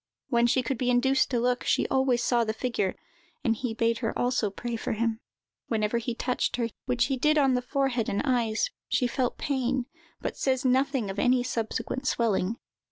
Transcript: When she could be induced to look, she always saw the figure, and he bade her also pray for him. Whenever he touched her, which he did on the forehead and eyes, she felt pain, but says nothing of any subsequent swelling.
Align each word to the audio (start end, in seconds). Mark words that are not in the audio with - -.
When 0.29 0.47
she 0.47 0.63
could 0.63 0.79
be 0.79 0.89
induced 0.89 1.29
to 1.29 1.39
look, 1.39 1.63
she 1.63 1.87
always 1.89 2.23
saw 2.23 2.43
the 2.43 2.53
figure, 2.55 2.95
and 3.43 3.55
he 3.55 3.75
bade 3.75 3.99
her 3.99 4.17
also 4.17 4.49
pray 4.49 4.75
for 4.75 4.93
him. 4.93 5.19
Whenever 5.67 5.99
he 5.99 6.15
touched 6.15 6.55
her, 6.55 6.69
which 6.87 7.05
he 7.05 7.17
did 7.17 7.37
on 7.37 7.53
the 7.53 7.61
forehead 7.61 8.09
and 8.09 8.23
eyes, 8.25 8.71
she 8.87 9.05
felt 9.05 9.37
pain, 9.37 9.85
but 10.19 10.35
says 10.35 10.65
nothing 10.65 11.11
of 11.11 11.19
any 11.19 11.43
subsequent 11.43 12.07
swelling. 12.07 12.55